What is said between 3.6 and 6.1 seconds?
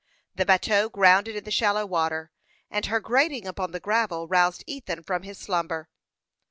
the gravel roused Ethan from his slumber.